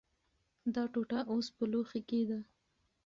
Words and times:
دا 0.73 0.83
ټوټه 0.93 1.19
اوس 1.31 1.47
په 1.55 1.63
لوښي 1.71 2.01
کې 2.09 2.21
ده. 2.29 2.39